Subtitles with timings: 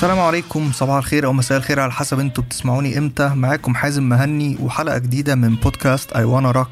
[0.00, 3.28] السلام عليكم صباح الخير أو مساء الخير على حسب أنتوا بتسمعوني إمتى.
[3.28, 6.68] معاكم حازم مهني وحلقة جديدة من بودكاست I Wanna Rock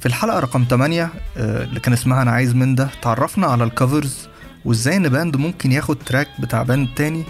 [0.00, 3.73] في الحلقة رقم 8 آه، اللي كان اسمها أنا عايز من ده تعرفنا على ال
[3.73, 4.28] covers
[4.64, 7.24] وإزاي إن band ممكن ياخد track بتاع band تاني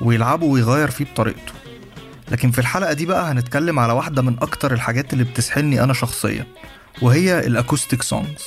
[0.00, 1.52] ويلعبه ويغير فيه بطريقته.
[2.30, 6.46] لكن في الحلقة دي بقى هنتكلم على واحدة من أكتر الحاجات اللي بتسحلني أنا شخصيا
[7.02, 8.44] وهي ال acoustic songs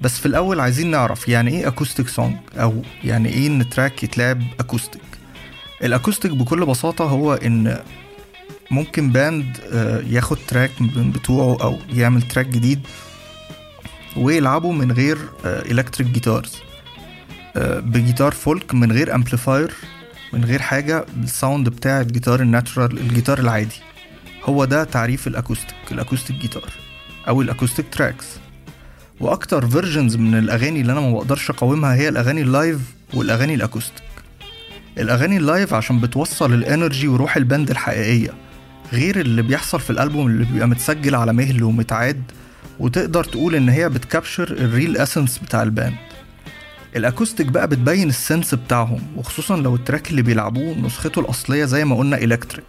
[0.00, 4.42] بس في الأول عايزين نعرف يعني إيه acoustic song أو يعني إيه إن track يتلعب
[4.60, 5.02] acoustic
[5.84, 7.78] ال acoustic بكل بساطة هو إن
[8.70, 12.80] ممكن band آه، ياخد track من بتوعه أو يعمل track جديد
[14.16, 16.56] ويلعبه من غير electric guitars
[17.56, 19.74] بجيتار folk من غير amplifier
[20.32, 23.76] من غير حاجة بال sound بتاع الجيتار ال natural الجيتار العادي.
[24.44, 26.70] هو ده تعريف ال acoustic ال acoustic guitar
[27.28, 28.26] أو ال acoustic tracks
[29.20, 32.78] وأكتر versions من الأغاني اللي أنا ما بقدرش أقاومها هي الأغاني ال live
[33.14, 34.02] والأغاني ال acoustic
[34.98, 38.30] الأغاني ال live عشان بتوصل ال energy وروح ال band الحقيقية
[38.92, 42.22] غير اللي بيحصل في الألبوم اللي بيبقى متسجل على مهل ومتعاد
[42.80, 45.94] وتقدر تقول إن هي بتكابشر الريل اسنس بتاع الباند.
[46.96, 51.84] الاكوستيك بقى بتبين ال sense بتاعهم وخصوصا لو ال track اللي بيلعبوه نسخته الأصلية زي
[51.84, 52.64] ما قلنا electric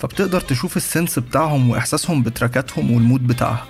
[0.00, 3.66] فبتقدر تشوف ال sense بتاعهم وإحساسهم بتراكاتهم وال mood بتاعها.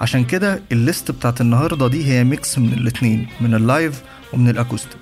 [0.00, 4.48] عشان كده ال list بتاعت النهارده دي هي mix من الاتنين من ال live ومن
[4.48, 4.98] ال acoustic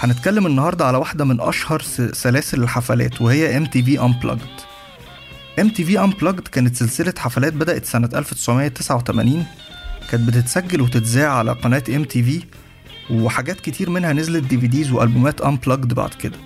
[0.00, 4.62] هنتكلم النهارده على واحدة من أشهر س- سلاسل الحفلات وهي MTV unplugged.
[5.60, 9.46] ام تي في unplugged كانت سلسلة حفلات بدأت سنة 1989
[10.10, 12.42] كانت بتتسجل وتتذاع على قناة ام تي في
[13.10, 16.36] وحاجات كتير منها نزلت DVDs وألبومات unplugged بعد كده.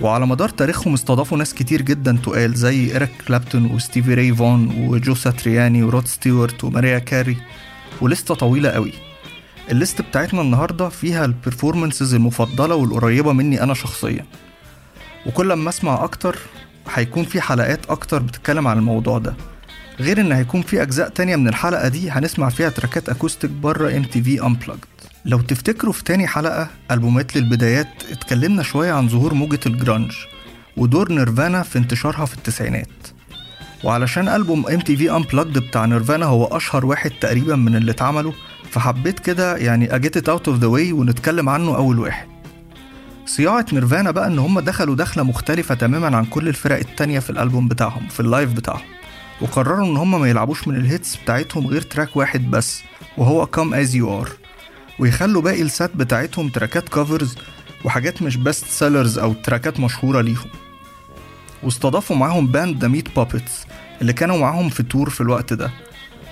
[0.00, 5.14] وعلى مدار تاريخهم استضافوا ناس كتير جدا تقال زي إيريك كلابتون وستيفي راي فون وجو
[5.14, 7.36] ساترياني ورود ستيوارت وماريا كاري.
[8.00, 8.92] ولستة طويلة قوي.
[9.70, 14.26] ال list بتاعتنا النهاردة فيها ال performances المفضلة والقريبة مني أنا شخصيا.
[15.26, 16.38] وكل ما أسمع أكتر
[16.94, 19.34] هيكون في حلقات أكتر بتتكلم عن الموضوع ده.
[20.00, 24.40] غير إن هيكون في أجزاء تانية من الحلقة دي هنسمع فيها تراكات acoustic بره MTV
[25.26, 30.12] لو تفتكروا في تاني حلقة ألبومات للبدايات اتكلمنا شوية عن ظهور موجة الجرانج
[30.76, 32.88] ودور نيرفانا في انتشارها في التسعينات.
[33.84, 38.32] وعلشان ألبوم ال unplugged بتاع نيرفانا هو أشهر واحد تقريبا من اللي اتعملوا
[38.70, 42.26] فحبيت كده يعني I get it out of the way ونتكلم عنه أول واحد.
[43.26, 47.68] صياعة نيرفانا بقى إن هم دخلوا دخلة مختلفة تماما عن كل الفرق التانية في الألبوم
[47.68, 48.86] بتاعهم في ال live بتاعهم.
[49.40, 52.82] وقرروا إن هم ما يلعبوش من ال hits بتاعتهم غير track واحد بس
[53.18, 54.45] وهو Come As You Are.
[54.98, 57.36] ويخلوا باقي ال set بتاعتهم تراكات covers
[57.84, 60.48] وحاجات مش best sellers أو تراكات مشهورة ليهم.
[61.62, 63.64] واستضافوا معاهم band The Meat Puppets
[64.02, 65.70] اللي كانوا معاهم في tour في الوقت ده.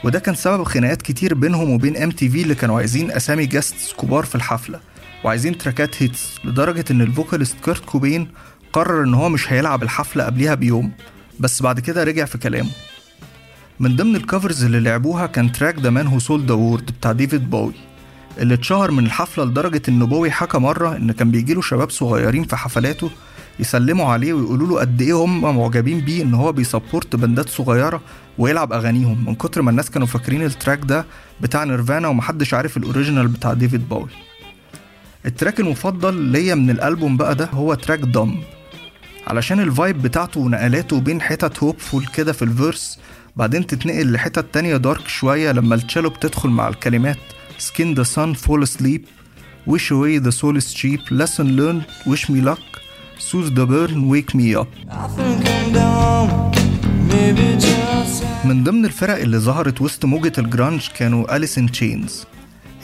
[0.04, 4.34] وده كان سبب خناقات كتير بينهم وبين MTV اللي كانوا عايزين أسامي guests كبار في
[4.34, 4.80] الحفلة
[5.24, 8.28] وعايزين تراكات hits لدرجة إن ال vocalist كيرت كوبين
[8.72, 10.92] قرر إن هو مش هيلعب الحفلة قبلها بيوم
[11.40, 12.70] بس بعد كده رجع في كلامه.
[13.80, 17.12] من ضمن ال covers اللي لعبوها كان track The Man Who Sold the World بتاع
[17.12, 17.72] ديفيد باوي
[18.38, 22.56] اللي اتشهر من الحفلة لدرجة إن بوي حكى مرة إن كان بيجيله شباب صغيرين في
[22.56, 23.10] حفلاته
[23.60, 28.00] يسلموا عليه ويقولوا له قد إيه هم معجبين بيه إن هو بي support باندات صغيرة
[28.38, 29.24] ويلعب أغانيهم.
[29.26, 31.06] من كتر ما الناس كانوا فاكرين ال track ده
[31.40, 34.08] بتاع نيرفانا ومحدش عارف ال original بتاع ديفيد باوي
[35.26, 38.34] ال track المفضل ليا من الألبوم بقى ده هو track Dumb.
[39.26, 42.98] علشان ال vibe بتاعته ونقلاته بين حتت hopeful كده في ال verse
[43.36, 47.18] بعدين تتنقل لحتت تانية dark شوية لما التشيلو بتدخل مع الكلمات.
[47.58, 49.06] Skin the sun, fall asleep.
[49.66, 51.00] Wish away the soul is cheap.
[51.10, 52.64] Lesson learned, wish me luck.
[53.18, 54.68] Soothe the burn, wake me up.
[58.44, 62.24] من ضمن الفرق اللي ظهرت وسط موجة الجرانج كانوا Alice in Chains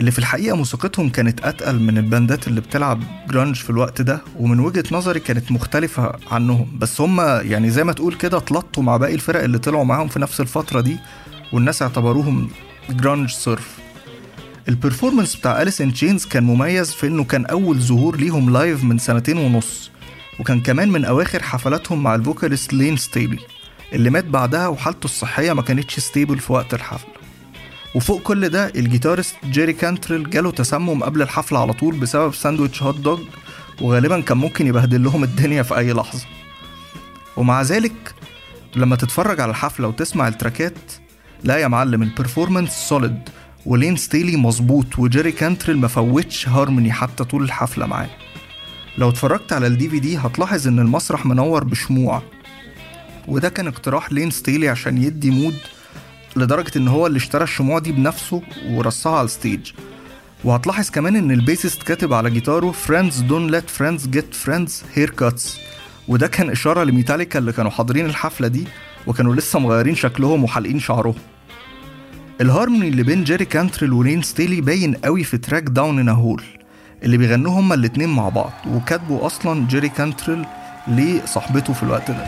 [0.01, 4.61] اللي في الحقيقة موسيقتهم كانت أتقل من الباندات اللي بتلعب جرانج في الوقت ده ومن
[4.61, 6.79] وجهة نظري كانت مختلفة عنهم.
[6.79, 10.19] بس هم يعني زي ما تقول كده اتلطوا مع باقي الفرق اللي طلعوا معاهم في
[10.19, 10.99] نفس الفترة دي
[11.53, 12.51] والناس اعتبروهم
[12.91, 13.79] جرانج صرف.
[14.71, 18.85] ال performance بتاع Alice in Chains كان مميز في إنه كان أول ظهور ليهم live
[18.85, 19.91] من سنتين ونص
[20.41, 23.39] وكان كمان من أواخر حفلاتهم مع ال vocalist لين ستيلي
[23.93, 27.11] اللي مات بعدها وحالته الصحية ما كانتش stable في وقت الحفلة
[27.95, 32.83] وفوق كل ده ال guitarist جيري كانتريل جاله تسمم قبل الحفلة على طول بسبب ساندويتش
[32.83, 33.21] hot dog
[33.81, 36.25] وغالبا كان ممكن يبهدل لهم الدنيا في أي لحظة.
[37.37, 38.15] ومع ذلك
[38.77, 40.75] لما تتفرج على الحفلة وتسمع التراكات
[41.45, 43.29] لا يا معلم ال performance solid
[43.67, 48.11] ولين ستيلي مظبوط وجيري كانتريل ما فوتش هارموني حتى طول الحفلة معاه.
[48.99, 52.23] لو اتفرجت على ال DVD هتلاحظ إن المسرح منور بشموع.
[53.29, 55.57] وده كان اقتراح لين ستيلي عشان يدي mood
[56.37, 59.73] لدرجة إن هو اللي اشترى الشموع دي بنفسه ورصها على ال stage.
[60.45, 65.59] وهتلاحظ كمان إن ال bassist كاتب على جيتاره friends don't let friends get friends haircuts.
[66.09, 68.65] وده كان إشارة لميتاليكا اللي كانوا حاضرين الحفلة دي
[69.07, 71.15] وكانوا لسه مغيرين شكلهم وحالقين شعرهم.
[72.41, 76.43] الهارموني اللي بين جيري كانتريل ولين ستيلي باين قوي في track Down in a Hole
[77.03, 80.45] اللي بيغنوه هما الاتنين مع بعض وكاتبوا أصلا جيري كانتريل
[80.89, 82.25] لصاحبته في الوقت ده.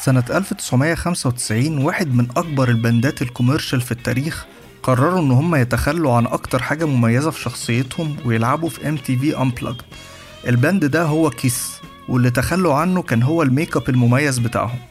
[0.00, 4.46] سنة 1995 واحد من أكبر البندات ال commercial في التاريخ
[4.82, 9.84] قرروا إن هم يتخلوا عن أكتر حاجة مميزة في شخصيتهم ويلعبوا في في Unplugged.
[10.48, 11.72] ال band ده هو Kiss
[12.08, 14.89] واللي تخلوا عنه كان هو الميك أب المميز بتاعهم.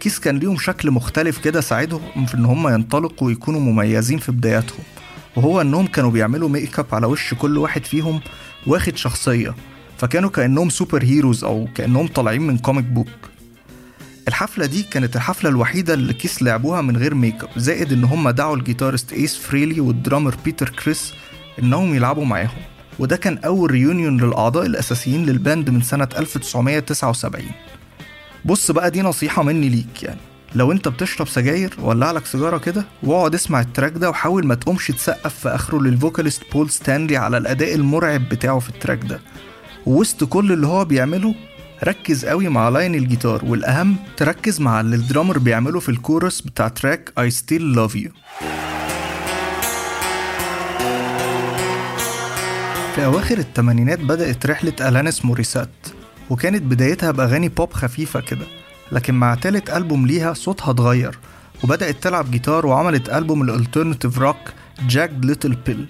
[0.00, 4.84] Kiss كان ليهم شكل مختلف كده ساعدهم في إن هم ينطلقوا ويكونوا مميزين في بداياتهم.
[5.36, 8.20] وهو إنهم كانوا بيعملوا ميك اب على وش كل واحد فيهم
[8.66, 9.54] واخد شخصية.
[9.98, 13.08] فكانوا كأنهم superheroes أو كأنهم طالعين من comic book
[14.28, 18.30] الحفلة دي كانت الحفلة الوحيدة اللي Kiss لعبوها من غير ميك اب زائد إن هم
[18.30, 21.12] دعوا ال guitarist ايس فريلي وال drummer بيتر كريس
[21.62, 22.58] إنهم يلعبوا معاهم.
[22.98, 27.44] وده كان أول reunion للأعضاء الأساسيين لل band من سنة 1979
[28.46, 30.20] بص بقى دي نصيحة مني ليك يعني.
[30.54, 34.54] لو انت بتشرب سجاير ولع لك سيجارة كده واقعد اسمع ال track ده وحاول ما
[34.54, 39.04] تقومش تسقف في آخره لل vocalist بول ستانلي على الأداء المرعب بتاعه في ال track
[39.04, 39.20] ده.
[39.86, 41.34] ووسط كل اللي هو بيعمله
[41.84, 46.68] ركز قوي مع line الجيتار والأهم تركز مع اللي ال drummer بيعمله في الكورس بتاع
[46.68, 48.10] track I Still Love You.
[52.94, 55.68] في أواخر التمانينات بدأت رحلة ألانيس موريسات.
[56.30, 58.46] وكانت بدايتها بأغاني بوب خفيفة كده
[58.92, 61.18] لكن مع تالت ألبوم ليها صوتها اتغير
[61.64, 64.36] وبدأت تلعب جيتار وعملت ألبوم ال alternative rock
[64.88, 65.86] Jagged Little Pill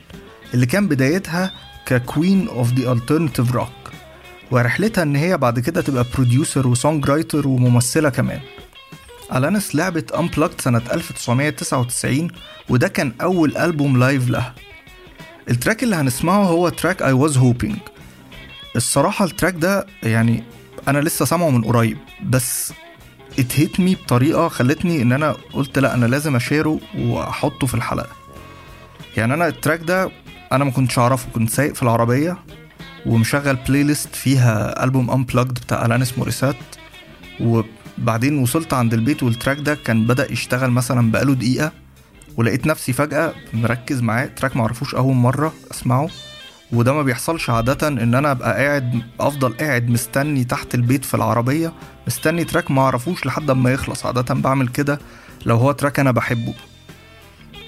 [0.54, 1.52] اللي كان بدايتها
[1.86, 3.68] ك queen of the alternative rock
[4.50, 8.40] ورحلتها إن هي بعد كده تبقى producer و songwriter وممثلة كمان.
[9.34, 12.28] ألانس لعبت Unplugged سنة 1999
[12.68, 14.54] وده كان أول ألبوم live لها.
[15.50, 17.76] ال track اللي هنسمعه هو track I was hoping
[18.76, 20.42] الصراحة ال track ده يعني
[20.88, 22.72] أنا لسه سامعه من قريب بس
[23.38, 27.74] hit me بطريقة خلتني إن أنا قلت لأ أنا لازم أ share ه وأحطه في
[27.74, 28.08] الحلقة.
[29.16, 30.10] يعني أنا ال track ده
[30.52, 32.38] أنا ما كنتش أعرفه كنت سايق في العربية
[33.06, 36.56] ومشغل playlist فيها ألبوم Unplugged بتاع ألانيس موريسات.
[37.40, 41.72] وبعدين وصلت عند البيت وال track ده كان بدأ يشتغل مثلا بقاله دقيقة
[42.36, 44.26] ولقيت نفسي فجأة مركز معاه.
[44.26, 46.08] track معرفوش أول مرة أسمعه.
[46.72, 51.72] وده ما بيحصلش عادة إن أنا أبقى قاعد أفضل قاعد مستني تحت البيت في العربية
[52.06, 54.06] مستني track معرفوش لحد ما يخلص.
[54.06, 54.98] عادة بعمل كده
[55.46, 56.54] لو هو track أنا بحبه.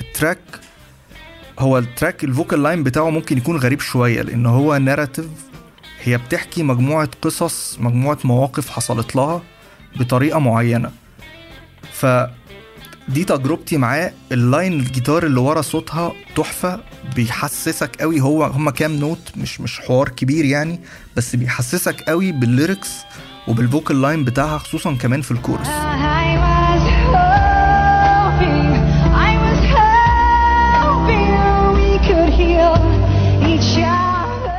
[0.00, 0.38] ال track
[1.58, 5.26] هو ال track ال vocal line بتاعه ممكن يكون غريب شوية لأن هو narrative
[6.02, 9.42] هي بتحكي مجموعة قصص مجموعة مواقف حصلت لها
[9.96, 10.90] بطريقة معينة.
[11.92, 12.06] ف
[13.08, 14.12] دي تجربتي معاه.
[14.32, 16.80] ال line الجيتار اللي ورا صوتها تحفة
[17.16, 18.20] بيحسسك قوي.
[18.20, 20.80] هو هما كام note؟ مش مش حوار كبير يعني
[21.16, 22.90] بس بيحسسك قوي بال lyrics
[23.48, 25.68] وبال vocal line بتاعها خصوصا كمان في الكورس.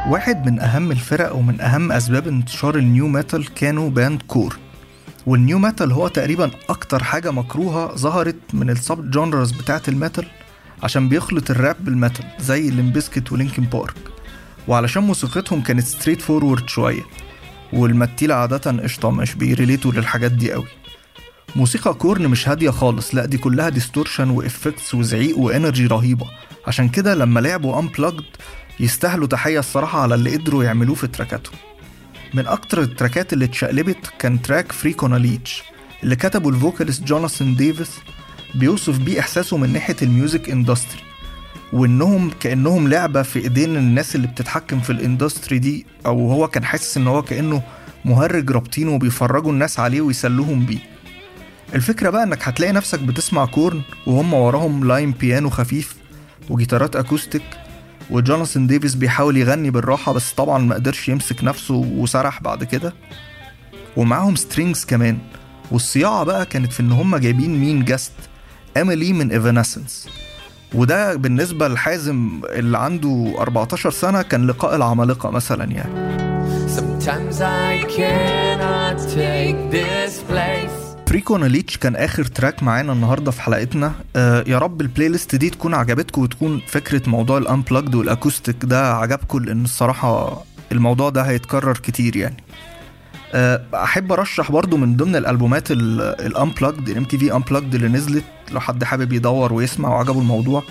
[0.09, 4.57] واحد من أهم الفرق ومن أهم أسباب انتشار ال nu metal كانوا band Korn.
[5.29, 10.25] وال nu metal هو تقريبا أكتر حاجة مكروهة ظهرت من ال subgenres بتاعة ال metal
[10.83, 13.95] عشان بيخلط ال rap بال metal زي Limp Bizkit و Linkin Park
[14.67, 17.01] وعلشان موسيقتهم كانت straightforward شوية
[17.73, 20.67] والمتيلة عادة قشطة مش بيريليتوا للحاجات دي قوي.
[21.55, 26.25] موسيقى Korn مش هادية خالص لا دي كلها distortion و effects وزعيق و energy رهيبة.
[26.67, 28.23] عشان كده لما لعبوا Unplugged
[28.79, 31.55] يستاهلوا تحية الصراحة على اللي قدروا يعملوه في تراكاتهم.
[32.33, 34.73] من أكتر ال tracks اللي اتشقلبت كان track
[35.03, 35.63] Freak on a Leash
[36.03, 37.91] اللي كتبه ال vocalist جوناثان ديفيس
[38.55, 41.01] بيوصف بيه إحساسه من ناحية ال music industry
[41.73, 46.63] وإنهم كأنهم لعبة في إيدين الناس اللي بتتحكم في ال industry دي أو هو كان
[46.63, 47.63] حاسس إن هو كأنه
[48.05, 50.79] مهرج رابطينه وبيفرجوا الناس عليه ويسلوهم بيه.
[51.75, 55.95] الفكرة بقى إنك هتلاقي نفسك بتسمع Korn وهم وراهم line بيانو خفيف
[56.49, 57.43] وجيتارات acoustic
[58.11, 62.93] وجوناثان ديفيس بيحاول يغني بالراحة بس طبعا ما قدرش يمسك نفسه وسرح بعد كده.
[63.97, 65.17] ومعاهم strings كمان.
[65.71, 68.11] والصياعة بقى كانت في إن هم جايبين مين guest
[68.77, 70.07] Amy Lee من Evanescence
[70.73, 76.09] وده بالنسبة لحازم اللي عنده 14 سنة كان لقاء العمالقة مثلا يعني.
[76.77, 80.78] Sometimes I cannot take this place.
[81.09, 83.93] Freak on a Leash كان آخر track معانا النهارده في حلقتنا.
[84.15, 88.55] آه يا رب ال playlist دي تكون عجبتكم وتكون فكرة موضوع ال unplugged وال acoustic
[88.65, 92.43] ده عجبكم لأن الصراحة الموضوع ده هيتكرر كتير يعني.
[93.33, 98.59] آه، أحب أرشح برضو من ضمن الألبومات ال unplugged ال MTV Unplugged اللي نزلت لو
[98.59, 100.63] حد حابب يدور ويسمع وعجبه الموضوع.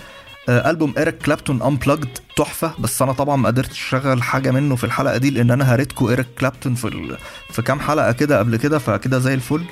[0.48, 4.84] آه، ألبوم إيريك كلابتون Unplugged تحفة بس أنا طبعا ما قدرتش أشغل حاجة منه في
[4.84, 7.18] الحلقة دي لأن أنا هريتكو إيريك كلابتون في ال...
[7.50, 9.62] في كام حلقة كده قبل كده فكده زي الفل.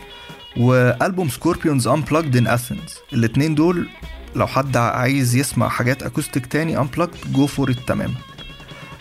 [0.56, 3.88] وألبوم Scorpions Unplugged in Athens الاتنين دول
[4.36, 8.14] لو حد عايز يسمع حاجات acoustic تاني unplugged go for it تماما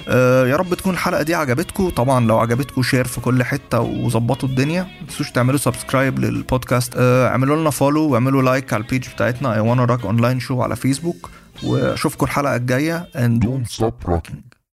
[0.07, 4.49] آه، يا رب تكون الحلقة دي عجبتكم طبعا لو عجبتكم share في كل حتة وظبطوا
[4.49, 4.81] الدنيا.
[4.83, 9.07] ما تنسوش تعملوا subscribe لل podcast آه، اعملوا لنا follow واعملوا like على ال page
[9.15, 11.29] بتاعتنا I Wanna Rock Online Show على فيسبوك
[11.63, 14.54] وأشوفكم الحلقة الجاية and Don't stop rocking.